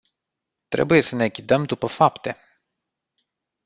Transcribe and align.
Trebuie 0.67 1.01
să 1.01 1.15
ne 1.15 1.29
ghidăm 1.29 1.63
după 1.63 1.87
fapte. 1.87 2.37